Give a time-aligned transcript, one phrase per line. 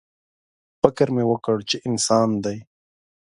[0.81, 2.57] _فکر مې وکړ چې انسان دی.